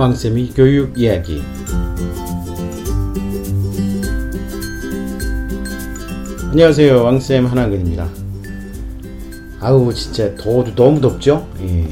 왕쌤이 0.00 0.54
교육 0.54 0.98
이야기. 0.98 1.42
안녕하세요. 6.50 7.04
왕쌤 7.04 7.44
한한근입니다. 7.44 8.08
아우 9.60 9.92
진짜 9.92 10.34
더워도 10.36 10.74
너무 10.74 11.02
덥죠? 11.02 11.46
예. 11.60 11.86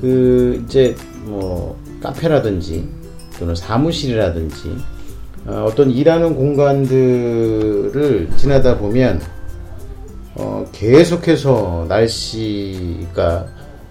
그 0.00 0.62
이제 0.64 0.94
뭐 1.24 1.76
카페라든지 2.00 2.88
또는 3.40 3.56
사무실이라든지 3.56 4.76
어, 5.46 5.72
떤 5.74 5.90
일하는 5.90 6.36
공간들을 6.36 8.28
지나다 8.36 8.78
보면 8.78 9.20
어, 10.36 10.64
계속해서 10.70 11.86
날씨가 11.88 13.46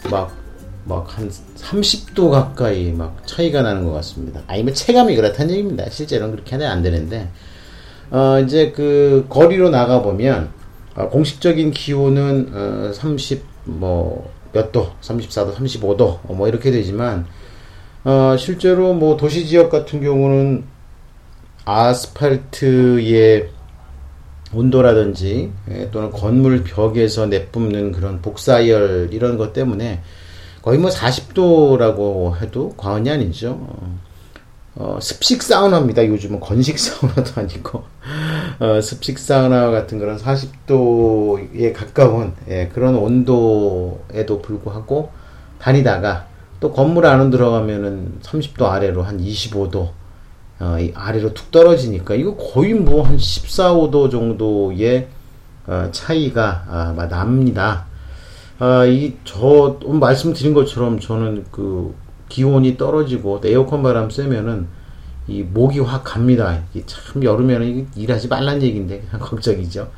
막 0.10 0.43
막 0.86 1.18
한 1.18 1.30
30도 1.30 2.30
가까이 2.30 2.92
막 2.92 3.26
차이가 3.26 3.62
나는 3.62 3.86
것 3.86 3.92
같습니다. 3.94 4.42
아니면 4.48 4.74
체감이 4.74 5.16
그렇다는 5.16 5.52
얘기입니다. 5.52 5.90
실제로는 5.90 6.36
그렇게 6.36 6.52
하면 6.56 6.72
안 6.72 6.82
되는데 6.82 7.30
어, 8.12 8.40
이제 8.40 8.72
그 8.72 9.26
거리로 9.30 9.70
나가 9.70 10.02
보면 10.02 10.50
어, 10.96 11.10
공식적인 11.10 11.72
기온은 11.72 12.50
어, 12.54 12.92
30뭐 12.94 14.24
몇 14.52 14.72
도, 14.72 14.92
34도, 15.02 15.56
35도 15.56 16.34
뭐 16.34 16.48
이렇게 16.48 16.70
되지만 16.70 17.26
어, 18.04 18.36
실제로 18.38 18.94
뭐 18.94 19.18
도시 19.18 19.46
지역 19.48 19.70
같은 19.70 20.02
경우는 20.02 20.66
아스팔트의 21.66 23.50
온도라든지 24.54 25.52
예, 25.72 25.90
또는 25.90 26.12
건물 26.12 26.64
벽에서 26.64 27.26
내뿜는 27.26 27.92
그런 27.94 28.22
복사열 28.22 29.10
이런 29.12 29.38
것 29.38 29.54
때문에 29.54 30.02
거의 30.64 30.80
뭐 30.80 30.90
40도라고 30.90 32.42
해도 32.42 32.74
과언이 32.78 33.12
아니죠. 33.12 33.68
어, 34.76 34.98
습식 35.02 35.44
사우나입니다. 35.44 36.08
요즘은 36.08 36.40
건식 36.40 36.80
사우나도 36.80 37.32
아니고 37.42 37.84
어, 38.60 38.82
습식 38.82 39.20
사우나 39.20 39.70
같은 39.70 40.00
그런 40.00 40.18
40도에 40.18 41.74
가까운 41.74 42.34
예, 42.48 42.70
그런 42.74 42.96
온도에도 42.96 44.42
불구하고 44.42 45.12
다니다가 45.60 46.28
또 46.62 46.72
건물 46.72 47.06
안으로 47.06 47.30
들어가면은 47.30 48.20
30도 48.22 48.64
아래로 48.64 49.04
한 49.04 49.20
25도 49.20 49.90
어, 50.60 50.78
아래로 50.96 51.34
툭 51.34 51.52
떨어지니까 51.52 52.16
이거 52.16 52.38
거의 52.38 52.74
뭐 52.74 53.04
한 53.04 53.18
14, 53.18 53.74
5도 53.74 54.10
정도의 54.10 55.10
어, 55.68 55.90
차이가 55.92 56.64
아, 56.70 57.08
납니다. 57.10 57.86
아, 58.60 58.86
이 58.86 59.14
저 59.24 59.80
말씀드린 59.86 60.54
것처럼 60.54 61.00
저는 61.00 61.46
그 61.52 61.96
기온이 62.30 62.78
떨어지고 62.78 63.42
에어컨 63.44 63.84
바람 63.84 64.10
쐬면은 64.10 64.68
이 65.28 65.42
목이 65.44 65.80
확 65.80 66.04
갑니다. 66.04 66.62
이게 66.74 66.84
참 66.86 67.24
여름에는 67.24 67.88
일하지 67.96 68.28
말란 68.28 68.62
얘기인데 68.62 69.04
걱정이죠. 69.20 69.90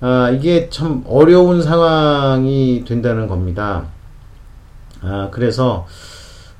아, 0.00 0.30
이게 0.30 0.68
참 0.70 1.04
어려운 1.06 1.62
상황이 1.62 2.84
된다는 2.86 3.26
겁니다. 3.28 3.86
아, 5.02 5.28
그래서 5.30 5.86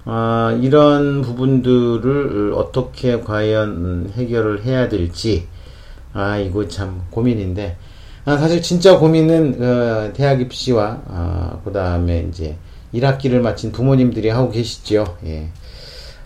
아, 0.05 0.57
이런 0.63 1.23
부분들을 1.23 2.53
어떻게 2.55 3.21
과연 3.21 4.13
해결을 4.15 4.65
해야 4.65 4.89
될지 4.89 5.49
아 6.13 6.37
이거 6.39 6.69
참 6.69 7.03
고민인데 7.11 7.77
아, 7.77 7.94
사실 8.25 8.63
진짜 8.63 8.99
고민은 8.99 9.63
어, 9.63 10.13
대학 10.15 10.41
입시와 10.41 11.03
어, 11.07 11.61
그 11.65 11.73
다음에 11.73 12.27
이제 12.31 12.57
1학기를 12.95 13.41
마친 13.41 13.71
부모님들이 13.71 14.31
하고 14.31 14.51
계시죠. 14.51 15.17
예. 15.27 15.49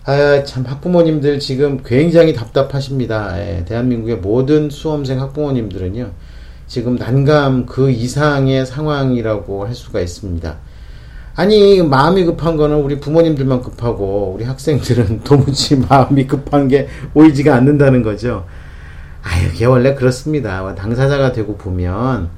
아, 0.05 0.43
참 0.43 0.65
학부모님들 0.65 1.39
지금 1.39 1.81
굉장히 1.83 2.33
답답하십니다. 2.33 3.37
예, 3.39 3.65
대한민국의 3.65 4.17
모든 4.17 4.69
수험생 4.69 5.19
학부모님들은요. 5.21 6.11
지금 6.67 6.97
난감 6.97 7.65
그 7.65 7.91
이상의 7.91 8.65
상황이라고 8.65 9.65
할 9.65 9.75
수가 9.75 9.99
있습니다. 9.99 10.55
아니 11.35 11.81
마음이 11.81 12.25
급한 12.25 12.57
거는 12.57 12.77
우리 12.77 12.99
부모님들만 12.99 13.61
급하고 13.61 14.33
우리 14.35 14.45
학생들은 14.45 15.21
도무지 15.25 15.75
마음이 15.77 16.27
급한 16.27 16.67
게 16.67 16.87
보이지가 17.13 17.55
않는다는 17.55 18.03
거죠. 18.03 18.45
아유, 19.23 19.47
이게 19.53 19.65
원래 19.65 19.95
그렇습니다. 19.95 20.73
당사자가 20.75 21.31
되고 21.31 21.57
보면 21.57 22.29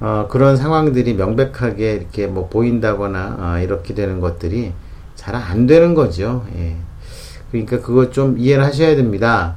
어, 0.00 0.26
그런 0.30 0.56
상황들이 0.56 1.14
명백하게 1.14 1.92
이렇게 1.94 2.26
뭐 2.26 2.48
보인다거나 2.48 3.36
어, 3.38 3.58
이렇게 3.62 3.94
되는 3.94 4.20
것들이 4.20 4.72
잘 5.14 5.34
안 5.34 5.66
되는 5.66 5.94
거죠. 5.94 6.44
예. 6.56 6.76
그러니까 7.50 7.80
그거 7.80 8.10
좀 8.10 8.38
이해를 8.38 8.64
하셔야 8.64 8.96
됩니다. 8.96 9.56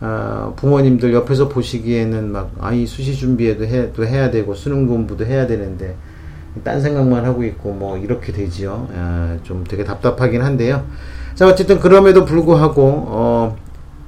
어, 0.00 0.54
부모님들 0.56 1.12
옆에서 1.14 1.48
보시기에는 1.48 2.32
막 2.32 2.50
아 2.60 2.72
이 2.72 2.86
수시 2.86 3.14
준비에도 3.14 3.64
해, 3.66 3.92
도 3.92 4.06
해야 4.06 4.30
되고 4.30 4.54
수능 4.54 4.86
공부도 4.86 5.26
해야 5.26 5.46
되는데 5.46 5.96
딴 6.64 6.80
생각만 6.80 7.24
하고 7.24 7.44
있고 7.44 7.72
뭐 7.72 7.96
이렇게 7.98 8.32
되지요. 8.32 8.88
아, 8.94 9.36
좀 9.42 9.64
되게 9.68 9.84
답답하긴 9.84 10.42
한데요. 10.42 10.84
자 11.34 11.46
어쨌든 11.46 11.78
그럼에도 11.80 12.24
불구하고 12.24 12.82
어, 13.08 13.56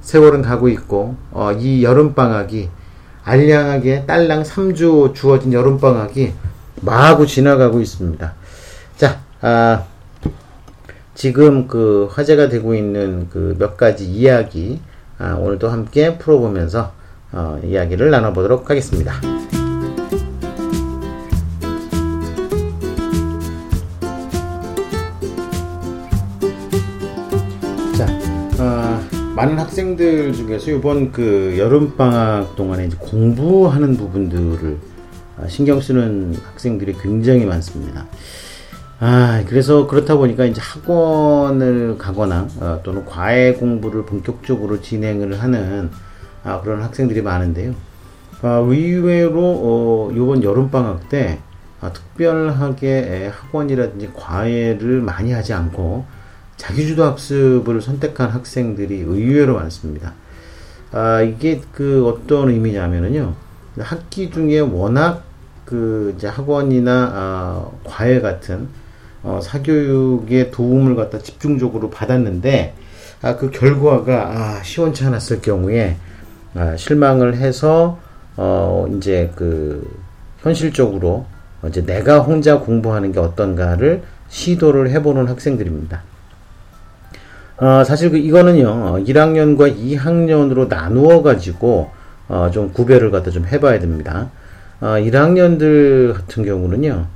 세월은 0.05 0.43
가고 0.43 0.69
있고 0.69 1.15
어, 1.31 1.51
이 1.51 1.83
여름 1.83 2.13
방학이 2.13 2.69
알량하게 3.23 4.05
딸랑 4.05 4.43
3주 4.43 5.15
주어진 5.15 5.51
여름 5.51 5.79
방학이 5.79 6.31
마구 6.81 7.25
지나가고 7.25 7.81
있습니다. 7.81 8.33
자, 8.97 9.19
아, 9.41 9.83
지금 11.15 11.67
그 11.67 12.07
화제가 12.11 12.49
되고 12.49 12.75
있는 12.75 13.27
그 13.29 13.55
몇 13.57 13.77
가지 13.77 14.05
이야기 14.05 14.79
아, 15.17 15.33
오늘도 15.33 15.69
함께 15.69 16.17
풀어보면서 16.19 16.91
어, 17.31 17.59
이야기를 17.63 18.11
나눠보도록 18.11 18.69
하겠습니다. 18.69 19.13
많은 29.45 29.59
학생들 29.59 30.33
중에서 30.33 30.71
이번 30.71 31.11
그 31.11 31.55
여름 31.57 31.95
방학 31.95 32.55
동안에 32.55 32.87
이제 32.87 32.97
공부하는 32.99 33.95
부분들을 33.95 34.77
아, 35.37 35.47
신경 35.47 35.79
쓰는 35.79 36.33
학생들이 36.43 36.95
굉장히 36.99 37.45
많습니다. 37.45 38.07
아, 38.99 39.43
그래서 39.47 39.85
그렇다 39.85 40.15
보니까 40.15 40.45
이제 40.45 40.59
학원을 40.61 41.97
가거나 41.99 42.47
어, 42.59 42.79
또는 42.83 43.05
과외 43.05 43.53
공부를 43.53 44.05
본격적으로 44.05 44.81
진행을 44.81 45.39
하는 45.39 45.91
아, 46.43 46.61
그런 46.61 46.81
학생들이 46.81 47.21
많은데요. 47.21 47.75
아, 48.41 48.63
의외로 48.65 49.41
어, 49.43 50.11
이번 50.11 50.43
여름 50.43 50.71
방학 50.71 51.07
때 51.09 51.39
아, 51.81 51.91
특별하게 51.93 53.31
학원이라든지 53.31 54.11
과외를 54.15 55.01
많이 55.01 55.33
하지 55.33 55.53
않고 55.53 56.05
자기주도 56.57 57.03
학습을 57.03 57.81
선택한 57.81 58.29
학생들이 58.29 58.99
의외로 59.01 59.55
많습니다. 59.55 60.13
아, 60.91 61.21
이게 61.21 61.61
그 61.71 62.07
어떤 62.07 62.49
의미냐면은요. 62.49 63.33
학기 63.79 64.31
중에 64.31 64.59
워낙 64.59 65.23
그 65.65 66.13
이제 66.15 66.27
학원이나 66.27 67.11
아, 67.13 67.69
과외 67.83 68.21
같은 68.21 68.69
어, 69.23 69.39
사교육의 69.41 70.51
도움을 70.51 70.95
갖다 70.95 71.19
집중적으로 71.19 71.89
받았는데 71.89 72.75
아, 73.21 73.35
그 73.35 73.49
결과가 73.49 74.13
아, 74.29 74.63
시원치 74.63 75.03
않았을 75.03 75.41
경우에 75.41 75.97
아, 76.53 76.77
실망을 76.77 77.35
해서 77.35 77.99
어, 78.37 78.87
이제 78.95 79.31
그 79.35 79.85
현실적으로 80.39 81.25
이제 81.67 81.83
내가 81.83 82.19
혼자 82.19 82.59
공부하는 82.59 83.11
게 83.11 83.19
어떤가를 83.19 84.03
시도를 84.29 84.91
해보는 84.91 85.27
학생들입니다. 85.27 86.03
어, 87.57 87.83
사실 87.85 88.11
그 88.11 88.17
이거는요 88.17 89.03
1학년과 89.05 89.77
2학년으로 89.77 90.67
나누어 90.67 91.21
가지고 91.21 91.89
어, 92.27 92.49
좀 92.51 92.73
구별을 92.73 93.11
갖다 93.11 93.31
좀 93.31 93.45
해봐야 93.45 93.79
됩니다. 93.79 94.29
어, 94.81 94.87
1학년들 94.87 96.13
같은 96.13 96.43
경우는요 96.43 97.07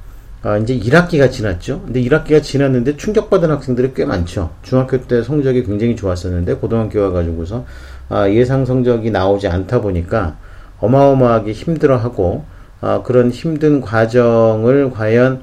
아, 0.41 0.57
이제 0.57 0.77
1학기가 0.80 1.30
지났죠. 1.30 1.81
근데 1.83 2.01
1학기가 2.01 2.41
지났는데 2.41 2.95
충격받은 2.95 3.51
학생들이 3.51 3.94
꽤 3.94 4.06
많죠. 4.06 4.51
중학교 4.62 5.01
때 5.01 5.21
성적이 5.21 5.63
굉장히 5.63 5.97
좋았었는데 5.97 6.56
고등학교 6.56 7.01
와가지고서 7.01 7.65
아, 8.07 8.30
예상 8.30 8.65
성적이 8.65 9.12
나오지 9.12 9.50
않다 9.50 9.81
보니까 9.81 10.38
어마어마하게 10.80 11.51
힘들어하고 11.51 12.45
아, 12.80 13.01
그런 13.03 13.31
힘든 13.31 13.81
과정을 13.81 14.91
과연 14.91 15.41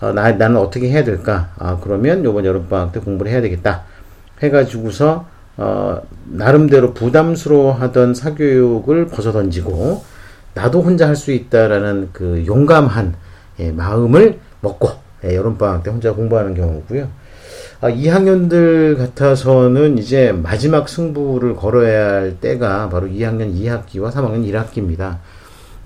아, 0.00 0.12
나, 0.12 0.30
나는 0.32 0.58
어떻게 0.58 0.90
해야 0.90 1.02
될까? 1.02 1.48
아, 1.58 1.78
그러면 1.82 2.22
요번 2.22 2.44
여름방학 2.44 2.92
때 2.92 3.00
공부를 3.00 3.32
해야 3.32 3.40
되겠다. 3.40 3.84
해가지고서 4.42 5.26
어, 5.58 6.02
나름대로 6.26 6.92
부담스러워하던 6.92 8.14
사교육을 8.14 9.06
벗어던지고 9.06 10.04
나도 10.54 10.82
혼자 10.82 11.06
할 11.06 11.16
수 11.16 11.32
있다라는 11.32 12.10
그 12.12 12.44
용감한 12.46 13.14
예, 13.60 13.70
마음을 13.72 14.38
먹고 14.60 14.90
예, 15.24 15.34
여름 15.34 15.56
방학 15.56 15.82
때 15.82 15.90
혼자 15.90 16.12
공부하는 16.12 16.54
경우고요. 16.54 17.08
아, 17.80 17.90
2학년들 17.90 18.96
같아서는 18.96 19.98
이제 19.98 20.32
마지막 20.32 20.88
승부를 20.88 21.56
걸어야 21.56 22.14
할 22.14 22.40
때가 22.40 22.88
바로 22.88 23.06
2학년 23.06 23.54
2학기와 23.54 24.10
3학년 24.10 24.50
1학기입니다. 24.50 25.18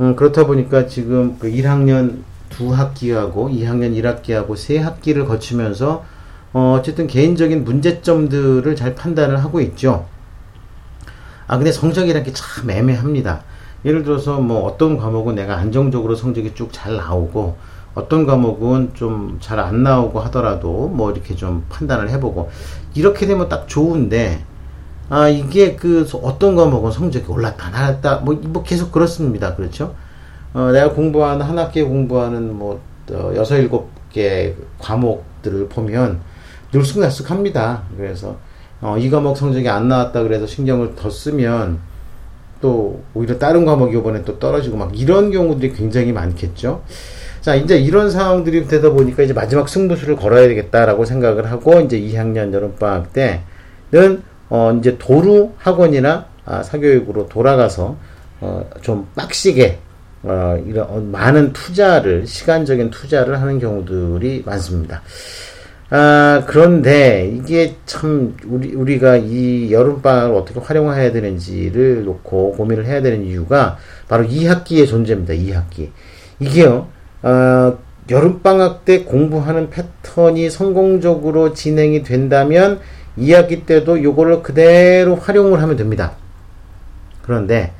음, 0.00 0.14
그렇다 0.16 0.46
보니까 0.46 0.86
지금 0.86 1.36
그 1.38 1.50
1학년 1.50 2.18
2학기하고 2.50 3.50
2학년 3.52 3.94
1학기하고 4.00 4.50
3학기를 4.50 5.26
거치면서 5.26 6.04
어, 6.52 6.76
어쨌든 6.78 7.06
개인적인 7.06 7.64
문제점들을 7.64 8.74
잘 8.76 8.94
판단을 8.94 9.42
하고 9.42 9.60
있죠. 9.60 10.06
아, 11.46 11.56
근데 11.56 11.72
성적이라는 11.72 12.24
게참 12.24 12.70
애매합니다. 12.70 13.42
예를 13.84 14.02
들어서 14.02 14.38
뭐 14.40 14.64
어떤 14.64 14.96
과목은 14.98 15.34
내가 15.36 15.56
안정적으로 15.56 16.14
성적이 16.14 16.54
쭉 16.54 16.70
잘 16.72 16.96
나오고 16.96 17.56
어떤 17.94 18.26
과목은 18.26 18.92
좀 18.94 19.38
잘 19.40 19.58
안 19.58 19.82
나오고 19.82 20.20
하더라도 20.20 20.88
뭐 20.88 21.10
이렇게 21.10 21.34
좀 21.34 21.64
판단을 21.70 22.10
해보고 22.10 22.50
이렇게 22.94 23.26
되면 23.26 23.48
딱 23.48 23.66
좋은데 23.68 24.44
아 25.08 25.28
이게 25.28 25.74
그 25.76 26.06
어떤 26.22 26.54
과목은 26.56 26.92
성적이 26.92 27.26
올랐다 27.28 27.70
나갔다 27.70 28.16
뭐, 28.18 28.34
뭐 28.44 28.62
계속 28.62 28.92
그렇습니다 28.92 29.56
그렇죠 29.56 29.94
어, 30.52 30.70
내가 30.72 30.92
공부하는 30.92 31.44
한 31.44 31.58
학기에 31.58 31.82
공부하는 31.84 32.54
뭐 32.56 32.80
어, 33.10 33.32
여섯 33.34 33.56
일곱 33.56 33.90
개 34.12 34.54
과목들을 34.78 35.68
보면 35.68 36.20
늘쑥날쑥합니다 36.72 37.82
그래서 37.96 38.36
어, 38.80 38.96
이 38.98 39.10
과목 39.10 39.36
성적이 39.36 39.68
안 39.68 39.88
나왔다 39.88 40.22
그래서 40.22 40.46
신경을 40.46 40.94
더 40.96 41.10
쓰면 41.10 41.78
또 42.60 43.02
오히려 43.14 43.38
다른 43.38 43.64
과목이 43.64 43.96
이번에 43.96 44.22
또 44.24 44.38
떨어지고 44.38 44.76
막 44.76 44.98
이런 44.98 45.30
경우들이 45.30 45.72
굉장히 45.72 46.12
많겠죠. 46.12 46.82
자, 47.40 47.54
이제 47.54 47.78
이런 47.78 48.10
상황들이 48.10 48.68
되다 48.68 48.90
보니까 48.90 49.22
이제 49.22 49.32
마지막 49.32 49.68
승부수를 49.68 50.16
걸어야 50.16 50.46
되겠다라고 50.48 51.06
생각을 51.06 51.50
하고 51.50 51.80
이제 51.80 51.98
2학년 51.98 52.52
여름방학 52.52 53.12
때는 53.14 54.22
어 54.50 54.76
이제 54.78 54.98
도루 54.98 55.52
학원이나 55.56 56.26
아, 56.44 56.62
사교육으로 56.62 57.28
돌아가서 57.28 57.96
어 58.40 58.64
좀 58.82 59.06
빡시게 59.14 59.78
어 60.22 60.62
이런 60.66 60.86
어, 60.88 61.00
많은 61.00 61.52
투자를 61.52 62.26
시간적인 62.26 62.90
투자를 62.90 63.40
하는 63.40 63.58
경우들이 63.58 64.42
많습니다. 64.44 65.02
아, 65.92 66.44
그런데 66.46 67.28
이게 67.34 67.74
참 67.84 68.36
우리 68.46 68.74
우리가 68.74 69.16
이 69.16 69.72
여름 69.72 70.00
방학을 70.00 70.36
어떻게 70.36 70.60
활용해야 70.60 71.10
되는지를 71.10 72.04
놓고 72.04 72.52
고민을 72.52 72.86
해야 72.86 73.02
되는 73.02 73.24
이유가 73.24 73.76
바로 74.08 74.24
2학기의 74.24 74.86
존재입니다. 74.86 75.34
2학기. 75.34 75.90
이게요. 76.38 76.86
어, 77.22 77.78
여름방학 78.08 78.84
때 78.84 79.02
공부하는 79.04 79.70
패턴이 79.70 80.48
성공적으로 80.50 81.54
진행이 81.54 82.04
된다면 82.04 82.80
2학기 83.18 83.66
때도 83.66 84.02
요거를 84.02 84.42
그대로 84.42 85.16
활용을 85.16 85.60
하면 85.60 85.76
됩니다. 85.76 86.12
그런데 87.22 87.72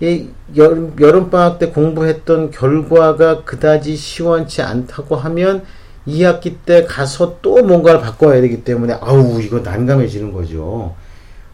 이 0.00 0.28
여름, 0.56 0.94
여름방학 0.98 1.58
때 1.58 1.70
공부했던 1.70 2.52
결과가 2.52 3.42
그다지 3.42 3.96
시원치 3.96 4.62
않다고 4.62 5.16
하면 5.16 5.64
2학기 6.08 6.56
때 6.64 6.84
가서 6.84 7.38
또 7.42 7.62
뭔가를 7.62 8.00
바꿔야 8.00 8.40
되기 8.40 8.64
때문에 8.64 8.94
아우 9.00 9.40
이거 9.42 9.60
난감해지는 9.60 10.32
거죠. 10.32 10.94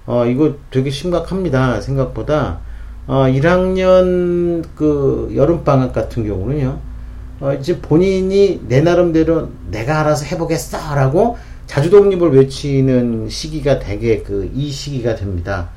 어 0.07 0.27
이거 0.27 0.55
되게 0.71 0.91
심각합니다. 0.91 1.81
생각보다 1.81 2.61
어 3.07 3.25
1학년 3.25 4.65
그 4.77 5.33
여름 5.35 5.65
방학 5.65 5.93
같은 5.93 6.27
경우는요. 6.27 6.79
어, 7.41 7.53
이제 7.55 7.81
본인이 7.81 8.61
내 8.69 8.81
나름대로 8.81 9.49
내가 9.71 10.01
알아서 10.01 10.25
해보겠어라고 10.27 11.37
자주독립을 11.67 12.33
외치는 12.33 13.29
시기가 13.29 13.81
되게 13.81 14.23
그 14.23 14.49
이 14.55 14.71
시기가 14.71 15.17
됩니다. 15.17 15.71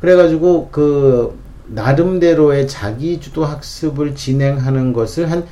그래가지고 0.00 0.68
그 0.70 1.38
나름대로의 1.68 2.68
자기 2.68 3.20
주도 3.20 3.44
학습을 3.44 4.14
진행하는 4.14 4.92
것을 4.92 5.30
한 5.30 5.46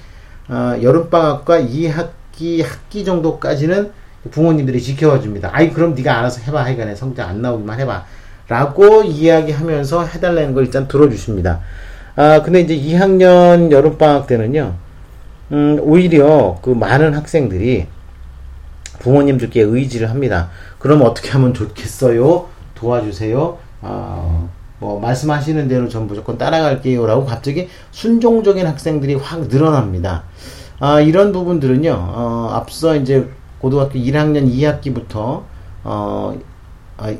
어, 0.48 0.76
여름방학과 0.82 1.60
2학 1.62 2.10
기 2.36 2.62
학기 2.62 3.04
정도까지는 3.04 3.92
부모님들이 4.30 4.80
지켜봐 4.80 5.20
줍니다. 5.20 5.50
아이 5.52 5.70
그럼 5.70 5.94
네가 5.94 6.18
알아서 6.18 6.40
해봐 6.42 6.64
하여간에 6.64 6.94
성적 6.94 7.28
안 7.28 7.42
나오기만 7.42 7.80
해봐 7.80 8.04
라고 8.48 9.02
이야기하면서 9.02 10.06
해달라는 10.06 10.54
걸 10.54 10.64
일단 10.64 10.88
들어주십니다. 10.88 11.60
아 12.16 12.42
근데 12.42 12.60
이제 12.60 12.76
2학년 12.76 13.70
여름방학 13.70 14.26
때는요 14.26 14.74
음, 15.52 15.78
오히려 15.82 16.58
그 16.62 16.70
많은 16.70 17.14
학생들이 17.14 17.86
부모님들께 19.00 19.60
의지를 19.60 20.10
합니다. 20.10 20.50
그럼 20.78 21.02
어떻게 21.02 21.30
하면 21.30 21.52
좋겠어요? 21.52 22.48
도와주세요. 22.74 23.58
어, 23.82 24.50
뭐 24.78 25.00
말씀하시는 25.00 25.68
대로 25.68 25.88
전 25.88 26.06
무조건 26.06 26.38
따라갈게요라고 26.38 27.26
갑자기 27.26 27.68
순종적인 27.90 28.66
학생들이 28.66 29.14
확 29.14 29.48
늘어납니다. 29.48 30.24
아, 30.80 31.00
이런 31.00 31.32
부분들은요. 31.32 31.90
어, 31.92 32.50
앞서 32.52 32.96
이제 32.96 33.28
고등학교 33.60 33.98
1학년 33.98 34.50
2학기부터 34.52 35.42
어, 35.84 36.38
아, 36.96 37.14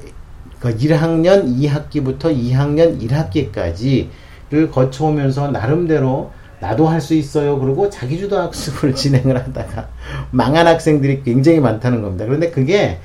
그 0.61 0.77
1학년 0.77 1.57
2학기부터 1.59 2.37
2학년 2.37 3.01
1학기까지를 3.01 4.71
거쳐오면서 4.73 5.51
나름대로 5.51 6.31
나도 6.61 6.89
할 6.89 7.01
수 7.01 7.15
있어요. 7.15 7.59
그리고 7.59 7.91
자기주도 7.91 8.39
학습을 8.39 8.95
진행을 8.97 9.37
하다가 9.37 9.89
망한 10.31 10.67
학생들이 10.67 11.23
굉장히 11.23 11.61
많다는 11.61 12.03
겁니다. 12.03 12.25
그런데 12.25 12.51
그게 12.51 12.99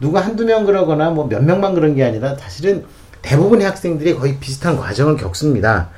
누가 0.00 0.20
한두 0.20 0.44
명 0.44 0.64
그러거나 0.66 1.10
뭐 1.10 1.28
몇 1.28 1.42
명만 1.44 1.74
그런 1.74 1.94
게 1.94 2.02
아니라 2.04 2.34
사실은 2.36 2.84
대부분의 3.22 3.66
학생들이 3.66 4.14
거의 4.16 4.36
비슷한 4.38 4.76
과정을 4.76 5.16
겪습니다. 5.16 5.90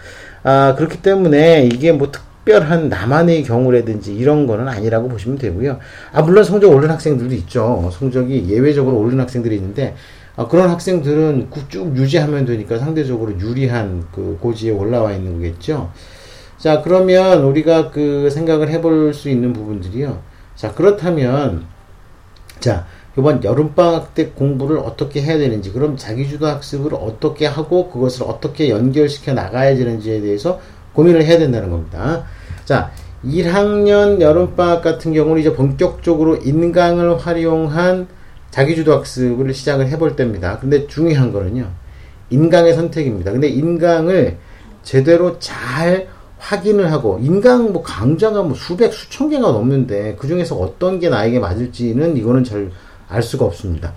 아, 0.44 0.74
그렇기 0.76 1.02
때문에 1.02 1.64
이게 1.72 1.92
뭐 1.92 2.10
특 2.12 2.22
별한 2.46 2.88
나만의 2.88 3.42
경우라든지 3.42 4.14
이런 4.14 4.46
거는 4.46 4.68
아니라고 4.68 5.08
보시면 5.08 5.36
되고요. 5.36 5.78
아, 6.12 6.22
물론 6.22 6.44
성적 6.44 6.72
오른 6.72 6.88
학생들도 6.88 7.34
있죠. 7.34 7.90
성적이 7.92 8.46
예외적으로 8.48 8.96
오른 8.98 9.20
학생들이 9.20 9.56
있는데, 9.56 9.94
아, 10.36 10.46
그런 10.46 10.70
학생들은 10.70 11.50
쭉 11.68 11.96
유지하면 11.96 12.46
되니까 12.46 12.78
상대적으로 12.78 13.38
유리한 13.38 14.04
그 14.12 14.38
고지에 14.40 14.70
올라와 14.70 15.12
있는 15.12 15.34
거겠죠. 15.34 15.90
자, 16.56 16.82
그러면 16.82 17.42
우리가 17.42 17.90
그 17.90 18.30
생각을 18.30 18.70
해볼 18.70 19.12
수 19.12 19.28
있는 19.28 19.52
부분들이요. 19.52 20.22
자, 20.54 20.72
그렇다면, 20.72 21.64
자, 22.60 22.86
이번 23.18 23.42
여름방학 23.42 24.14
때 24.14 24.28
공부를 24.28 24.78
어떻게 24.78 25.20
해야 25.20 25.36
되는지, 25.36 25.72
그럼 25.72 25.96
자기주도 25.96 26.46
학습을 26.46 26.94
어떻게 26.94 27.46
하고 27.46 27.90
그것을 27.90 28.24
어떻게 28.28 28.70
연결시켜 28.70 29.32
나가야 29.32 29.74
되는지에 29.74 30.20
대해서 30.20 30.60
고민을 30.92 31.24
해야 31.24 31.38
된다는 31.38 31.70
겁니다. 31.70 32.24
자, 32.66 32.90
1학년 33.24 34.20
여름방학 34.20 34.82
같은 34.82 35.14
경우는 35.14 35.40
이제 35.40 35.54
본격적으로 35.54 36.36
인강을 36.36 37.18
활용한 37.18 38.08
자기주도 38.50 38.92
학습을 38.92 39.54
시작을 39.54 39.88
해볼 39.88 40.16
때입니다. 40.16 40.58
근데 40.58 40.86
중요한 40.86 41.32
거는요, 41.32 41.70
인강의 42.28 42.74
선택입니다. 42.74 43.32
근데 43.32 43.48
인강을 43.48 44.36
제대로 44.82 45.38
잘 45.38 46.08
확인을 46.36 46.92
하고 46.92 47.18
인강 47.22 47.72
뭐 47.72 47.82
강좌가 47.82 48.42
뭐 48.42 48.54
수백 48.54 48.92
수천 48.92 49.30
개가 49.30 49.52
넘는데 49.52 50.16
그 50.18 50.28
중에서 50.28 50.54
어떤 50.56 51.00
게 51.00 51.08
나에게 51.08 51.38
맞을지는 51.38 52.18
이거는 52.18 52.44
잘 52.44 52.70
알 53.08 53.22
수가 53.22 53.44
없습니다. 53.44 53.94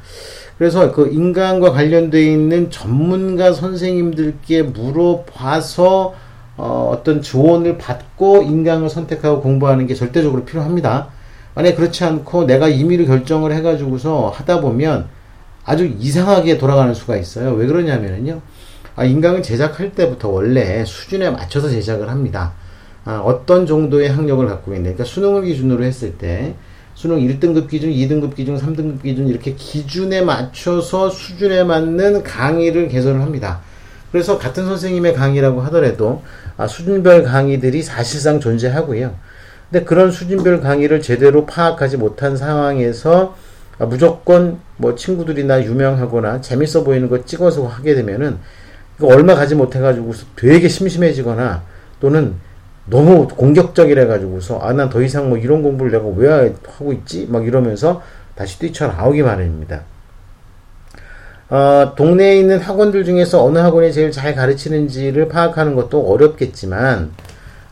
그래서 0.57 0.91
그 0.91 1.07
인강과 1.07 1.71
관련되어 1.71 2.21
있는 2.21 2.69
전문가 2.69 3.53
선생님들께 3.53 4.63
물어봐서 4.63 6.13
어, 6.59 6.93
어떤 6.93 7.21
조언을 7.21 7.77
받고 7.77 8.43
인강을 8.43 8.89
선택하고 8.89 9.39
공부하는 9.39 9.87
게 9.87 9.95
절대적으로 9.95 10.43
필요합니다. 10.43 11.07
만약 11.55 11.75
그렇지 11.75 12.03
않고 12.03 12.45
내가 12.45 12.67
임의로 12.67 13.05
결정을 13.05 13.53
해가지고서 13.53 14.33
하다 14.35 14.59
보면 14.59 15.07
아주 15.63 15.85
이상하게 15.85 16.57
돌아가는 16.57 16.93
수가 16.93 17.15
있어요. 17.15 17.53
왜 17.53 17.65
그러냐면요. 17.65 18.41
아, 18.97 19.05
인강을 19.05 19.41
제작할 19.41 19.93
때부터 19.93 20.27
원래 20.27 20.83
수준에 20.83 21.29
맞춰서 21.29 21.69
제작을 21.69 22.09
합니다. 22.09 22.51
아, 23.05 23.21
어떤 23.23 23.65
정도의 23.65 24.09
학력을 24.09 24.45
갖고 24.45 24.71
있는, 24.71 24.95
그러니까 24.95 25.05
수능을 25.05 25.45
기준으로 25.45 25.85
했을 25.85 26.17
때, 26.17 26.55
수능 26.93 27.19
1등급 27.19 27.69
기준, 27.69 27.91
2등급 27.91 28.35
기준, 28.35 28.57
3등급 28.57 29.01
기준, 29.01 29.29
이렇게 29.29 29.53
기준에 29.53 30.21
맞춰서 30.21 31.09
수준에 31.09 31.63
맞는 31.63 32.23
강의를 32.23 32.89
개설을 32.89 33.21
합니다. 33.21 33.61
그래서 34.11 34.37
같은 34.37 34.65
선생님의 34.65 35.13
강의라고 35.13 35.61
하더라도, 35.61 36.23
아, 36.57 36.67
수준별 36.67 37.23
강의들이 37.23 37.83
사실상 37.83 38.39
존재하고요. 38.39 39.13
근데 39.71 39.85
그런 39.85 40.11
수준별 40.11 40.61
강의를 40.61 41.01
제대로 41.01 41.45
파악하지 41.45 41.97
못한 41.97 42.35
상황에서 42.35 43.35
아, 43.77 43.85
무조건 43.85 44.59
뭐 44.77 44.95
친구들이나 44.95 45.63
유명하거나 45.63 46.41
재밌어 46.41 46.83
보이는 46.83 47.07
거 47.07 47.23
찍어서 47.23 47.67
하게 47.67 47.95
되면은 47.95 48.37
얼마 49.01 49.35
가지 49.35 49.55
못해가지고 49.55 50.13
되게 50.35 50.67
심심해지거나 50.67 51.63
또는 52.01 52.35
너무 52.87 53.27
공격적이라 53.27 54.07
가지고서 54.07 54.59
아 54.59 54.73
난 54.73 54.89
더 54.89 55.01
이상 55.01 55.29
뭐 55.29 55.37
이런 55.37 55.61
공부를 55.61 55.91
내가 55.91 56.05
왜 56.07 56.53
하고 56.67 56.91
있지 56.91 57.27
막 57.29 57.45
이러면서 57.45 58.01
다시 58.35 58.59
뛰쳐나오기 58.59 59.21
마련입니다. 59.21 59.83
어, 61.49 61.93
동네에 61.95 62.37
있는 62.37 62.59
학원들 62.59 63.03
중에서 63.05 63.43
어느 63.43 63.57
학원이 63.57 63.91
제일 63.91 64.11
잘 64.11 64.35
가르치는지를 64.35 65.27
파악하는 65.27 65.75
것도 65.75 66.01
어렵겠지만, 66.11 67.11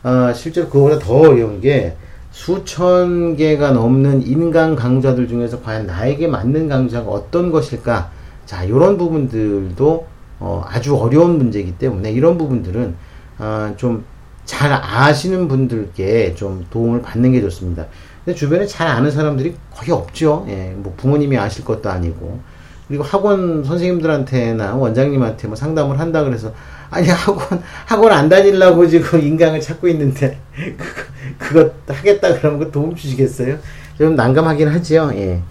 어, 0.02 0.32
실제로 0.34 0.68
그거보다 0.68 0.98
더 0.98 1.14
어려운 1.14 1.60
게 1.60 1.96
수천 2.30 3.36
개가 3.36 3.72
넘는 3.72 4.26
인간 4.26 4.76
강좌들 4.76 5.28
중에서 5.28 5.62
과연 5.62 5.86
나에게 5.86 6.26
맞는 6.26 6.68
강좌가 6.68 7.10
어떤 7.10 7.50
것일까? 7.50 8.10
자, 8.46 8.64
이런 8.64 8.98
부분들도 8.98 10.06
어, 10.40 10.64
아주 10.66 10.96
어려운 10.96 11.38
문제이기 11.38 11.78
때문에 11.78 12.12
이런 12.12 12.38
부분들은 12.38 12.94
어, 13.38 13.74
좀 13.76 14.04
잘 14.48 14.72
아시는 14.72 15.46
분들께 15.46 16.34
좀 16.34 16.64
도움을 16.70 17.02
받는 17.02 17.32
게 17.32 17.42
좋습니다. 17.42 17.84
근데 18.24 18.34
주변에 18.34 18.64
잘 18.64 18.88
아는 18.88 19.10
사람들이 19.10 19.54
거의 19.70 19.90
없죠. 19.90 20.46
예, 20.48 20.72
뭐 20.74 20.94
부모님이 20.96 21.36
아실 21.36 21.66
것도 21.66 21.90
아니고. 21.90 22.40
그리고 22.88 23.04
학원 23.04 23.62
선생님들한테나 23.62 24.74
원장님한테 24.74 25.46
뭐 25.46 25.56
상담을 25.56 26.00
한다 26.00 26.24
그래서 26.24 26.52
아니 26.90 27.06
학원 27.08 27.62
학원 27.84 28.12
안 28.12 28.28
다니려고 28.28 28.86
지금 28.88 29.20
인강을 29.20 29.60
찾고 29.60 29.88
있는데 29.88 30.38
그거, 31.38 31.70
그거 31.70 31.94
하겠다 31.94 32.34
그러면 32.34 32.58
그 32.60 32.70
도움 32.70 32.94
주시겠어요? 32.94 33.58
좀 33.98 34.14
난감하긴 34.14 34.68
하지요. 34.68 35.10
예. 35.14 35.42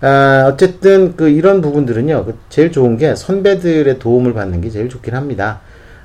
아, 0.00 0.50
어쨌든 0.52 1.16
그 1.16 1.28
이런 1.28 1.60
부분들은요. 1.60 2.24
그 2.24 2.38
제일 2.48 2.70
좋은 2.70 2.98
게 2.98 3.14
선배들의 3.14 3.98
도움을 3.98 4.34
받는 4.34 4.60
게 4.60 4.70
제일 4.70 4.88
좋긴 4.88 5.14
합니다. 5.14 5.60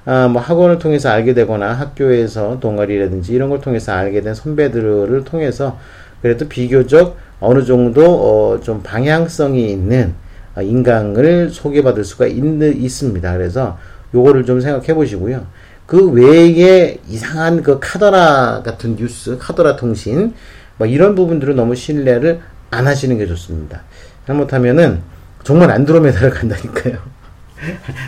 아, 0.06 0.28
뭐 0.28 0.42
학원을 0.42 0.80
통해서 0.80 1.10
알게 1.10 1.34
되거나 1.34 1.74
학교에서 1.74 2.60
동아리라든지 2.60 3.34
이런 3.34 3.50
걸 3.50 3.62
통해서 3.62 3.92
알게 3.94 4.22
된 4.22 4.34
선배들을 4.34 5.24
통해서 5.26 5.78
그래도 6.22 6.48
비교적 6.48 7.18
어느 7.40 7.64
정도 7.66 8.04
어, 8.06 8.60
좀 8.62 8.82
방향성이 8.84 9.72
있는 9.72 10.14
아, 10.14 10.23
인강을 10.62 11.50
소개받을 11.50 12.04
수가 12.04 12.28
있, 12.28 12.36
있습니다. 12.62 13.34
그래서 13.34 13.78
요거를 14.14 14.46
좀 14.46 14.62
생각해 14.62 14.94
보시고요. 14.94 15.46
그 15.86 16.10
외에 16.12 16.98
이상한 17.10 17.62
그 17.64 17.80
카더라 17.80 18.62
같은 18.64 18.96
뉴스, 18.96 19.38
카더라 19.38 19.76
통신, 19.76 20.34
뭐 20.78 20.88
이런 20.88 21.16
부분들은 21.16 21.56
너무 21.56 21.76
신뢰를 21.76 22.40
안 22.72 22.88
하시는 22.88 23.18
게 23.18 23.28
좋습니다. 23.28 23.82
잘못하면은 24.26 25.02
정말 25.44 25.72
안드로메다를 25.72 26.30
간다니까요. 26.32 26.98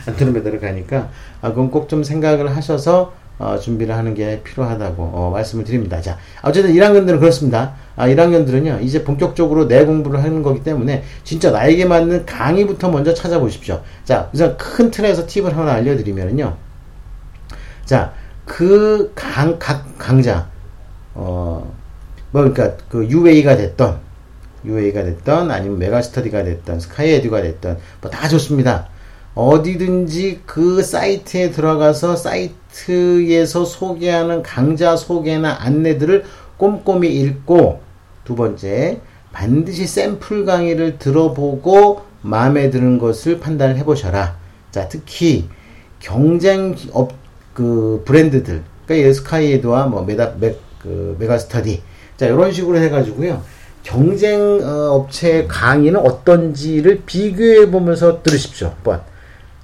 안드로메다를 0.08 0.60
가니까 0.60 1.10
아, 1.42 1.50
그건 1.50 1.72
꼭 1.72 1.88
좀 1.88 2.04
생각을 2.04 2.56
하셔서 2.56 3.14
어, 3.38 3.58
준비를 3.60 3.96
하는 3.96 4.14
게 4.14 4.42
필요하다고 4.44 5.04
어, 5.04 5.30
말씀을 5.32 5.66
드립니다. 5.66 6.00
자, 6.02 6.18
어쨌든 6.42 6.74
1학년들은 6.74 7.20
그렇습니다. 7.20 7.74
아, 7.96 8.08
1학년들은요, 8.08 8.82
이제 8.82 9.04
본격적으로 9.04 9.68
내 9.68 9.86
공부를 9.86 10.24
하는 10.24 10.42
거기 10.42 10.64
때문에 10.64 11.04
진짜 11.24 11.52
나에게 11.52 11.86
맞는 11.86 12.26
강의부터 12.26 12.90
먼저 12.90 13.14
찾아보십시오. 13.14 13.82
자, 14.06 14.30
우선 14.34 14.56
큰 14.58 14.90
틀에서 14.92 15.28
팁을 15.28 15.56
하나 15.58 15.74
알려드리면요. 15.74 16.56
자, 17.86 18.14
그 18.46 19.12
강, 19.16 19.58
각 19.60 19.98
강자, 19.98 20.50
어, 21.14 21.74
뭐, 22.32 22.42
그러니까 22.42 22.78
그 22.90 23.08
UA가 23.08 23.56
됐던, 23.58 24.00
UA가 24.66 25.04
됐던, 25.04 25.52
아니면 25.52 25.78
메가스터디가 25.80 26.44
됐던, 26.44 26.80
스카이에듀가 26.80 27.42
됐던, 27.42 27.78
뭐 28.02 28.12
다 28.12 28.28
좋습니다. 28.30 28.88
어디든지 29.36 30.42
그 30.46 30.82
사이트에 30.82 31.52
들어가서 31.52 32.16
사이트에서 32.16 33.66
소개하는 33.66 34.42
강좌 34.44 34.96
소개나 34.96 35.58
안내들을 35.60 36.24
꼼꼼히 36.58 37.14
읽고 37.22 37.82
두 38.24 38.36
번째 38.36 39.02
반드시 39.34 39.86
샘플 39.86 40.46
강의를 40.46 40.98
들어보고 40.98 42.02
마음에 42.22 42.70
드는 42.70 42.98
것을 42.98 43.40
판단을 43.40 43.78
해보셔라. 43.78 44.38
자 44.72 44.88
특히 44.90 45.48
경쟁 46.00 46.76
업 46.92 47.26
그 47.56 48.04
브랜드들 48.06 48.62
그러니까 48.86 49.14
스카이에듀와 49.14 49.88
뭐 49.88 50.04
메다 50.04 50.34
메, 50.40 50.56
그 50.80 51.16
메가스터디 51.18 51.82
자 52.18 52.28
이런 52.28 52.52
식으로 52.52 52.78
해가지고요. 52.78 53.42
경쟁 53.82 54.60
어, 54.62 54.92
업체 54.92 55.46
강의는 55.48 56.00
어떤지를 56.00 57.04
비교해 57.06 57.72
보면서 57.72 58.22
들으십시오. 58.22 58.68
한번. 58.68 59.02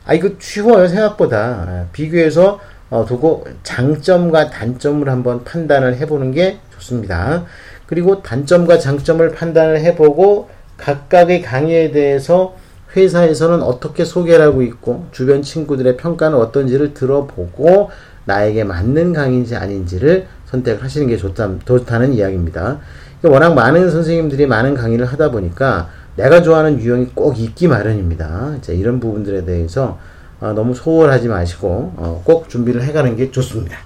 아, 0.05 0.13
이거 0.13 0.29
쉬워요, 0.39 0.87
생각보다. 0.87 1.37
아, 1.37 1.85
비교해서 1.91 2.59
어, 2.89 3.05
두고 3.05 3.45
장점과 3.63 4.49
단점을 4.49 5.07
한번 5.07 5.43
판단을 5.43 5.95
해보는 5.97 6.31
게 6.31 6.59
좋습니다. 6.73 7.45
그리고 7.85 8.21
단점과 8.21 8.79
장점을 8.79 9.29
판단을 9.31 9.79
해보고 9.79 10.49
각각의 10.77 11.41
강의에 11.41 11.91
대해서 11.91 12.55
회사에서는 12.95 13.61
어떻게 13.61 14.03
소개를 14.03 14.45
하고 14.45 14.61
있고 14.61 15.05
주변 15.11 15.41
친구들의 15.41 15.95
평가는 15.97 16.37
어떤지를 16.37 16.93
들어보고 16.93 17.91
나에게 18.25 18.65
맞는 18.65 19.13
강의인지 19.13 19.55
아닌지를 19.55 20.27
선택을 20.47 20.83
하시는 20.83 21.07
게 21.07 21.15
좋다, 21.15 21.59
좋다는 21.65 22.13
이야기입니다. 22.13 22.79
워낙 23.23 23.53
많은 23.53 23.89
선생님들이 23.89 24.47
많은 24.47 24.73
강의를 24.73 25.05
하다 25.05 25.31
보니까 25.31 25.89
내가 26.15 26.41
좋아하는 26.41 26.79
유형이 26.79 27.07
꼭 27.13 27.39
있기 27.39 27.67
마련입니다. 27.67 28.57
자, 28.61 28.73
이런 28.73 28.99
부분들에 28.99 29.45
대해서 29.45 29.97
어, 30.39 30.53
너무 30.53 30.73
소홀하지 30.73 31.27
마시고 31.27 31.93
어, 31.95 32.21
꼭 32.25 32.49
준비를 32.49 32.83
해가는 32.83 33.15
게 33.15 33.31
좋습니다. 33.31 33.77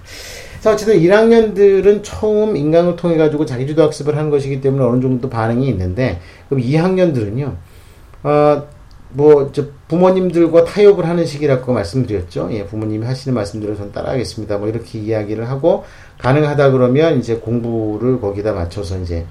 자, 0.62 0.72
어쨌든 0.72 1.00
1학년들은 1.00 2.02
처음 2.04 2.56
인강을 2.56 2.96
통해 2.96 3.18
가지고 3.18 3.46
자기주도 3.46 3.84
학습을 3.84 4.18
하는 4.18 4.32
것이기 4.32 4.62
때문에 4.62 4.84
어느 4.84 5.02
정도 5.02 5.30
반응이 5.30 5.68
있는데 5.70 6.20
그럼 6.50 6.64
2학년들은요. 6.64 7.56
어, 8.24 8.68
뭐, 9.16 9.50
저, 9.54 9.66
부모님들과 9.88 10.66
타협을 10.66 11.06
하는 11.06 11.26
시기라고 11.26 11.72
말씀드렸죠. 11.72 12.50
예, 12.52 12.66
부모님이 12.66 13.06
하시는 13.06 13.34
말씀들을 13.34 13.78
전 13.78 13.92
따라하겠습니다. 13.94 14.58
뭐, 14.58 14.68
이렇게 14.68 15.00
이야기를 15.00 15.50
하고, 15.50 15.86
가능하다 16.18 16.72
그러면 16.72 17.20
이제 17.20 17.36
공부를 17.36 18.20
거기다 18.20 18.52
맞춰서 18.52 18.98
이제 19.00 19.26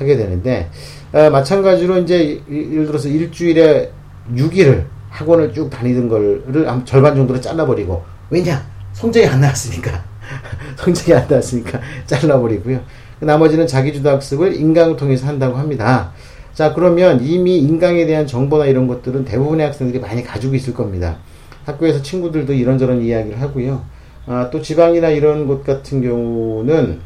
하게 0.00 0.16
되는데, 0.16 0.68
어, 1.12 1.30
마찬가지로 1.30 1.98
이제 1.98 2.40
예를 2.50 2.86
들어서 2.86 3.08
일주일에 3.08 3.90
6일을 4.34 4.84
학원을 5.10 5.52
쭉 5.52 5.68
다니던 5.68 6.08
거를 6.08 6.68
한 6.68 6.84
절반 6.86 7.16
정도로 7.16 7.40
잘라버리고 7.40 8.02
왜냐 8.30 8.64
성적이 8.92 9.26
안 9.26 9.40
나왔으니까 9.40 10.04
성적이 10.78 11.14
안 11.14 11.26
나왔으니까 11.28 11.80
잘라버리고요. 12.06 12.80
나머지는 13.18 13.66
자기주도 13.66 14.08
학습을 14.08 14.54
인강을 14.54 14.96
통해서 14.96 15.26
한다고 15.26 15.56
합니다. 15.56 16.12
자 16.54 16.72
그러면 16.72 17.22
이미 17.22 17.58
인강에 17.58 18.06
대한 18.06 18.26
정보나 18.26 18.66
이런 18.66 18.86
것들은 18.86 19.24
대부분의 19.24 19.66
학생들이 19.66 20.00
많이 20.00 20.22
가지고 20.22 20.54
있을 20.54 20.74
겁니다. 20.74 21.18
학교에서 21.64 22.02
친구들도 22.02 22.52
이런저런 22.52 23.02
이야기를 23.02 23.40
하고요. 23.40 23.82
아, 24.26 24.48
또 24.50 24.62
지방이나 24.62 25.08
이런 25.08 25.46
곳 25.46 25.64
같은 25.64 26.02
경우는 26.02 27.00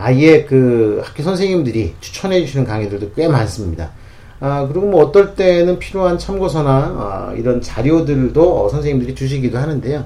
아예 0.00 0.44
그 0.44 1.02
학교 1.04 1.22
선생님들이 1.22 1.94
추천해 2.00 2.40
주시는 2.40 2.64
강의들도 2.64 3.12
꽤 3.12 3.28
많습니다. 3.28 3.90
아, 4.40 4.66
그리고 4.66 4.86
뭐 4.86 5.04
어떨 5.04 5.34
때는 5.34 5.78
필요한 5.78 6.18
참고서나 6.18 6.70
아, 6.70 7.34
이런 7.36 7.60
자료들도 7.60 8.64
어, 8.64 8.68
선생님들이 8.70 9.14
주시기도 9.14 9.58
하는데요. 9.58 10.04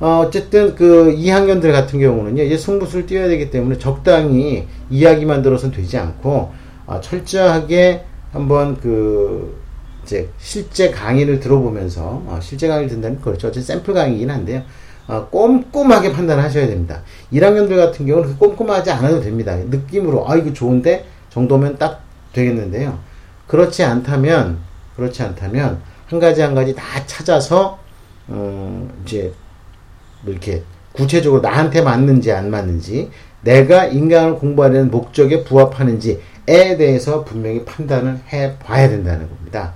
어, 0.00 0.22
어쨌든 0.24 0.76
그 0.76 1.12
2학년들 1.18 1.72
같은 1.72 1.98
경우는요, 1.98 2.44
이제 2.44 2.56
승부수를 2.56 3.06
띄워야 3.06 3.26
되기 3.26 3.50
때문에 3.50 3.78
적당히 3.78 4.68
이야기만 4.90 5.42
들어서는 5.42 5.74
되지 5.74 5.98
않고, 5.98 6.52
아, 6.86 7.00
철저하게 7.00 8.04
한번 8.30 8.78
그, 8.78 9.60
이제 10.04 10.28
실제 10.38 10.90
강의를 10.90 11.40
들어보면서, 11.40 12.22
어, 12.26 12.38
실제 12.40 12.68
강의를 12.68 12.90
듣는다는 12.90 13.20
그렇죠. 13.20 13.48
어쨌든 13.48 13.62
샘플 13.62 13.92
강의이긴 13.92 14.30
한데요. 14.30 14.62
어, 15.08 15.26
꼼꼼하게 15.30 16.12
판단하셔야 16.12 16.66
됩니다. 16.66 17.02
1학년들 17.32 17.76
같은 17.76 18.06
경우는 18.06 18.36
꼼꼼하지 18.36 18.90
않아도 18.90 19.20
됩니다. 19.20 19.56
느낌으로 19.56 20.28
아 20.30 20.36
이거 20.36 20.52
좋은데 20.52 21.06
정도면 21.30 21.78
딱 21.78 22.02
되겠는데요. 22.32 22.98
그렇지 23.46 23.82
않다면 23.82 24.58
그렇지 24.96 25.22
않다면 25.22 25.80
한 26.06 26.20
가지 26.20 26.42
한 26.42 26.54
가지 26.54 26.74
다 26.74 26.84
찾아서 27.06 27.78
어, 28.28 28.88
이제 29.02 29.32
뭐 30.22 30.32
이렇게 30.32 30.62
구체적으로 30.92 31.40
나한테 31.40 31.80
맞는지 31.80 32.30
안 32.30 32.50
맞는지 32.50 33.10
내가 33.40 33.86
인간을 33.86 34.34
공부하려는 34.34 34.90
목적에 34.90 35.44
부합하는지에 35.44 36.76
대해서 36.76 37.24
분명히 37.24 37.64
판단을 37.64 38.20
해 38.30 38.58
봐야 38.58 38.88
된다는 38.88 39.28
겁니다. 39.30 39.74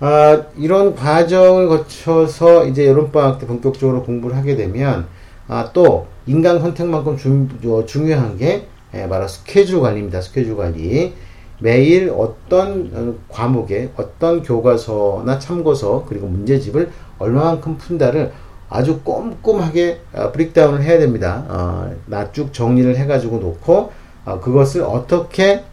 아, 0.00 0.42
이런 0.56 0.94
과정을 0.94 1.68
거쳐서 1.68 2.66
이제 2.66 2.86
여름방학 2.86 3.38
때 3.38 3.46
본격적으로 3.46 4.02
공부를 4.02 4.36
하게 4.36 4.56
되면 4.56 5.06
아, 5.46 5.70
또 5.72 6.06
인간 6.26 6.60
선택만큼 6.60 7.16
중, 7.16 7.48
어, 7.66 7.84
중요한 7.86 8.36
게 8.36 8.66
예, 8.94 9.08
바로 9.08 9.26
스케줄 9.28 9.80
관리입니다. 9.80 10.20
스케줄 10.20 10.56
관리. 10.56 11.14
매일 11.60 12.12
어떤 12.16 12.90
어, 12.92 13.14
과목에 13.28 13.90
어떤 13.96 14.42
교과서나 14.42 15.38
참고서 15.38 16.04
그리고 16.08 16.26
문제집을 16.26 16.90
얼마만큼 17.18 17.78
푼다를 17.78 18.32
아주 18.68 19.00
꼼꼼하게 19.00 20.00
어, 20.12 20.32
브릭다운을 20.32 20.82
해야 20.82 20.98
됩니다. 20.98 21.44
어, 21.48 22.30
쭉 22.32 22.52
정리를 22.52 22.96
해가지고 22.96 23.38
놓고 23.38 23.92
어, 24.24 24.40
그것을 24.40 24.82
어떻게 24.82 25.64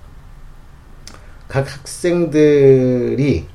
각 1.48 1.66
학생들이 1.72 3.46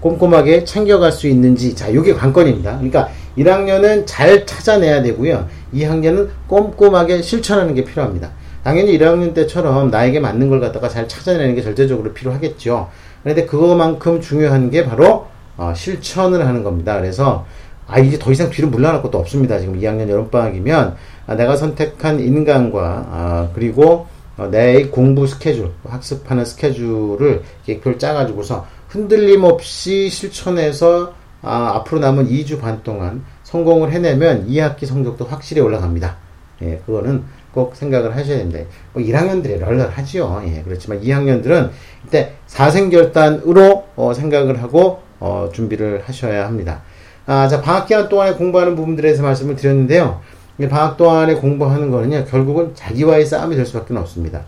꼼꼼하게 0.00 0.64
챙겨갈 0.64 1.12
수 1.12 1.28
있는지 1.28 1.74
자 1.74 1.88
이게 1.88 2.14
관건입니다. 2.14 2.72
그러니까 2.72 3.08
1학년은 3.36 4.04
잘 4.06 4.46
찾아내야 4.46 5.02
되고요. 5.02 5.46
2학년은 5.74 6.28
꼼꼼하게 6.48 7.22
실천하는 7.22 7.74
게 7.74 7.84
필요합니다. 7.84 8.30
당연히 8.62 8.98
1학년 8.98 9.32
때처럼 9.34 9.90
나에게 9.90 10.20
맞는 10.20 10.50
걸 10.50 10.60
갖다가 10.60 10.88
잘 10.88 11.08
찾아내는 11.08 11.54
게 11.54 11.62
절대적으로 11.62 12.12
필요하겠죠. 12.12 12.88
그런데 13.22 13.46
그거만큼 13.46 14.20
중요한 14.20 14.70
게 14.70 14.84
바로 14.84 15.26
어, 15.56 15.72
실천을 15.74 16.46
하는 16.46 16.62
겁니다. 16.62 16.96
그래서 16.98 17.46
아 17.86 17.98
이제 17.98 18.18
더 18.18 18.30
이상 18.30 18.50
뒤로 18.50 18.68
물러날 18.68 19.02
것도 19.02 19.18
없습니다. 19.18 19.58
지금 19.58 19.78
2학년 19.78 20.08
여름방학이면 20.08 20.96
아, 21.26 21.34
내가 21.34 21.56
선택한 21.56 22.20
인간과 22.20 23.06
아, 23.10 23.48
그리고 23.54 24.06
어, 24.36 24.48
내 24.50 24.84
공부 24.86 25.26
스케줄, 25.26 25.70
학습하는 25.84 26.44
스케줄을 26.44 27.42
계획표를 27.66 27.98
짜가지고서 27.98 28.66
흔들림 28.90 29.44
없이 29.44 30.10
실천해서 30.10 31.14
아, 31.42 31.72
앞으로 31.76 32.00
남은 32.00 32.28
2주 32.28 32.60
반 32.60 32.82
동안 32.82 33.24
성공을 33.44 33.92
해내면 33.92 34.48
2학기 34.48 34.84
성적도 34.84 35.24
확실히 35.24 35.62
올라갑니다. 35.62 36.16
예, 36.62 36.82
그거는 36.84 37.22
꼭 37.52 37.76
생각을 37.76 38.16
하셔야 38.16 38.38
됩니다. 38.38 38.60
뭐 38.92 39.02
1학년들이 39.02 39.60
널널하지요. 39.60 40.42
예, 40.46 40.62
그렇지만 40.64 41.00
2학년들은 41.02 41.70
이때 42.06 42.34
사생결단으로 42.46 43.86
어, 43.94 44.12
생각을 44.12 44.60
하고 44.62 45.00
어, 45.20 45.48
준비를 45.52 46.02
하셔야 46.04 46.46
합니다. 46.46 46.82
아, 47.26 47.46
자, 47.46 47.60
방학 47.62 47.86
기간 47.86 48.08
동안에 48.08 48.34
공부하는 48.34 48.74
부분들에 48.74 49.08
대해서 49.08 49.22
말씀을 49.22 49.54
드렸는데요. 49.54 50.20
방학 50.68 50.96
동안에 50.96 51.36
공부하는 51.36 51.90
거는요, 51.90 52.24
결국은 52.24 52.74
자기와의 52.74 53.24
싸움이 53.24 53.54
될 53.54 53.64
수밖에 53.64 53.96
없습니다. 53.96 54.42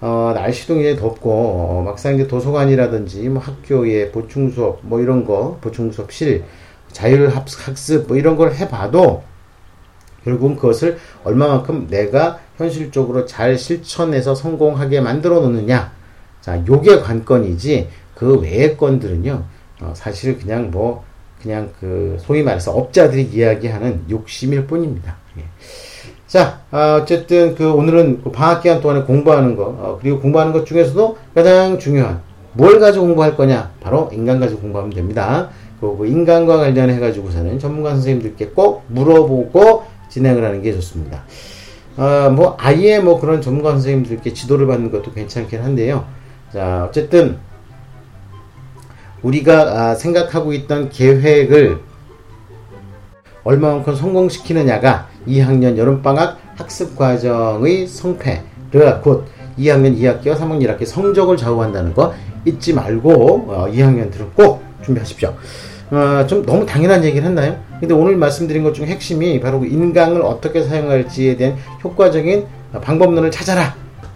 어, 0.00 0.32
날씨도 0.34 0.74
굉장히 0.74 0.96
덥고, 0.96 1.30
어, 1.30 1.82
막상 1.84 2.14
이제 2.14 2.26
도서관이라든지, 2.28 3.28
뭐 3.28 3.42
학교의 3.42 4.12
보충 4.12 4.50
수업, 4.50 4.78
뭐 4.82 5.00
이런 5.00 5.24
거, 5.24 5.58
보충 5.60 5.90
수업실, 5.90 6.44
자율학습, 6.92 8.06
뭐 8.06 8.16
이런 8.16 8.36
걸 8.36 8.54
해봐도, 8.54 9.24
결국은 10.24 10.56
그것을 10.56 10.98
얼마만큼 11.24 11.88
내가 11.88 12.38
현실적으로 12.56 13.26
잘 13.26 13.56
실천해서 13.58 14.34
성공하게 14.34 15.00
만들어 15.00 15.40
놓느냐. 15.40 15.92
자, 16.40 16.62
요게 16.66 17.00
관건이지, 17.00 17.88
그 18.14 18.38
외의 18.40 18.76
건들은요, 18.76 19.44
어, 19.80 19.92
사실 19.96 20.38
그냥 20.38 20.70
뭐, 20.70 21.04
그냥 21.42 21.72
그, 21.80 22.16
소위 22.20 22.42
말해서 22.42 22.72
업자들이 22.72 23.24
이야기하는 23.24 24.04
욕심일 24.10 24.66
뿐입니다. 24.66 25.16
예. 26.28 26.32
자, 26.32 26.60
어, 26.70 27.00
어쨌든 27.00 27.54
그 27.54 27.72
오늘은 27.72 28.22
그 28.22 28.30
방학 28.30 28.62
기간 28.62 28.80
동안에 28.80 29.02
공부하는 29.02 29.56
거, 29.56 29.64
어, 29.64 29.98
그리고 30.00 30.20
공부하는 30.20 30.52
것 30.52 30.66
중에서도 30.66 31.16
가장 31.34 31.78
중요한 31.78 32.20
뭘 32.52 32.78
가지고 32.78 33.06
공부할 33.06 33.36
거냐? 33.36 33.70
바로 33.80 34.10
인간 34.12 34.38
가지고 34.38 34.60
공부하면 34.60 34.92
됩니다. 34.92 35.48
그리고 35.80 36.04
인간과 36.04 36.58
관련해 36.58 36.98
가지고서는 36.98 37.58
전문가 37.58 37.90
선생님들께 37.90 38.48
꼭 38.48 38.84
물어보고 38.88 39.84
진행을 40.10 40.44
하는 40.44 40.62
게 40.62 40.72
좋습니다. 40.74 41.22
어, 41.96 42.30
뭐 42.30 42.56
아예 42.58 42.98
뭐 43.00 43.18
그런 43.18 43.40
전문가 43.40 43.70
선생님들께 43.70 44.32
지도를 44.34 44.66
받는 44.66 44.90
것도 44.90 45.12
괜찮긴 45.12 45.62
한데요. 45.62 46.04
자, 46.52 46.86
어쨌든 46.88 47.38
우리가 49.22 49.62
아, 49.62 49.94
생각하고 49.94 50.52
있던 50.52 50.90
계획을 50.90 51.80
얼마만큼 53.44 53.94
성공시키느냐가 53.94 55.08
2학년 55.28 55.76
여름방학 55.76 56.38
학습과정의 56.56 57.86
성패를 57.86 59.00
곧 59.02 59.26
2학년 59.58 59.96
2학기와 59.98 60.36
3학년 60.36 60.60
1학기 60.66 60.86
성적을 60.86 61.36
좌우한다는 61.36 61.94
거 61.94 62.14
잊지 62.44 62.72
말고 62.74 63.46
어, 63.48 63.66
2학년들은 63.70 64.34
꼭 64.34 64.62
준비하십시오. 64.84 65.34
어, 65.90 66.26
좀 66.26 66.44
너무 66.44 66.66
당연한 66.66 67.02
얘기를 67.04 67.26
했나요? 67.26 67.56
근데 67.80 67.94
오늘 67.94 68.16
말씀드린 68.16 68.62
것 68.62 68.72
중 68.72 68.86
핵심이 68.86 69.40
바로 69.40 69.64
인강을 69.64 70.22
어떻게 70.22 70.62
사용할지에 70.62 71.36
대한 71.36 71.56
효과적인 71.82 72.46
방법론을 72.82 73.30
찾아라. 73.30 73.74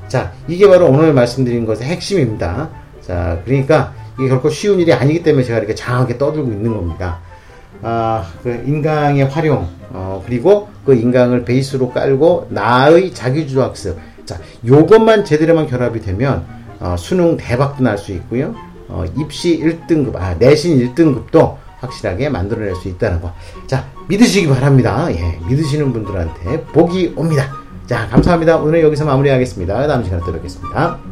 자, 0.09 0.33
이게 0.47 0.69
바로 0.69 0.87
오늘 0.87 1.13
말씀드린 1.15 1.65
것의 1.65 1.83
핵심입니다. 1.85 2.69
자, 3.01 3.41
그러니까 3.45 3.95
이게 4.19 4.29
결코 4.29 4.51
쉬운 4.51 4.79
일이 4.79 4.93
아니기 4.93 5.23
때문에 5.23 5.45
제가 5.45 5.59
이렇게 5.59 5.75
장하게 5.75 6.19
떠들고 6.19 6.51
있는 6.53 6.75
겁니다. 6.75 7.21
아, 7.83 8.27
그 8.43 8.63
인강의 8.67 9.27
활용, 9.27 9.69
어, 9.91 10.23
그리고 10.25 10.69
그 10.85 10.95
인강을 10.95 11.45
베이스로 11.45 11.91
깔고 11.91 12.49
나의 12.51 13.13
자기주도 13.13 13.63
학습. 13.63 13.99
자, 14.25 14.39
요것만 14.67 15.25
제대로만 15.25 15.67
결합이 15.67 16.01
되면 16.01 16.45
어, 16.81 16.97
수능 16.99 17.37
대박도 17.37 17.83
날 17.83 17.99
수 17.99 18.13
있고요. 18.13 18.55
어, 18.89 19.05
입시 19.19 19.59
1등급, 19.61 20.17
아, 20.17 20.35
내신 20.39 20.79
1등급도 20.95 21.57
확실하게 21.81 22.29
만들어낼 22.29 22.75
수 22.77 22.89
있다는 22.89 23.21
거. 23.21 23.33
자, 23.67 23.85
믿으시기 24.09 24.49
바랍니다. 24.49 25.09
예, 25.11 25.39
믿으시는 25.49 25.93
분들한테 25.93 26.61
복이 26.73 27.15
옵니다. 27.17 27.51
자, 27.87 28.07
감사합니다. 28.09 28.59
오늘 28.59 28.83
여기서 28.83 29.05
마무리하겠습니다. 29.05 29.87
다음 29.87 30.05
시간에 30.05 30.23
또 30.25 30.33
뵙겠습니다. 30.33 31.12